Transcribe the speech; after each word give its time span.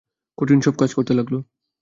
কঠিন 0.37 0.59
সব 0.61 0.73
কাজ 0.77 0.89
করতে 0.93 1.13
লাগল। 1.13 1.35